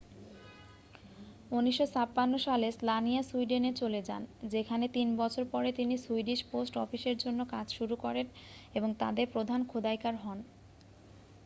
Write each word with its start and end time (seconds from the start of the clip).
1956 1.51 2.45
সালে 2.45 2.67
স্লানিয়া 2.71 3.21
সুইডেনে 3.23 3.71
চলে 3.73 4.01
যান 4.01 4.23
যেখানে 4.45 4.85
তিন 4.87 5.07
বছর 5.17 5.43
পরে 5.45 5.69
তিনি 5.71 5.95
সুইডিশ 5.97 6.39
পোস্ট 6.51 6.73
অফিসের 6.77 7.15
জন্য 7.17 7.39
কাজ 7.45 7.67
শুরু 7.71 7.95
করেন 7.95 8.27
এবং 8.73 8.89
তাদের 8.99 9.25
প্রধান 9.27 9.61
খোদাইকার 9.65 10.15
হন 10.15 10.39